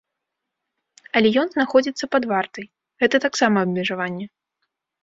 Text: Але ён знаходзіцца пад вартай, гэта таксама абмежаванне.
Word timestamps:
Але 1.21 1.29
ён 1.43 1.47
знаходзіцца 1.57 2.05
пад 2.17 2.23
вартай, 2.35 2.65
гэта 3.05 3.25
таксама 3.29 3.57
абмежаванне. 3.69 4.25